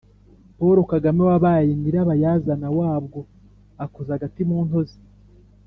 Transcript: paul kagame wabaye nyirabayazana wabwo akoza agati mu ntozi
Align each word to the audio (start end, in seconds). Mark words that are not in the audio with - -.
paul 0.57 0.77
kagame 0.91 1.21
wabaye 1.29 1.69
nyirabayazana 1.79 2.67
wabwo 2.79 3.19
akoza 3.85 4.11
agati 4.17 4.41
mu 4.49 4.57
ntozi 4.67 4.99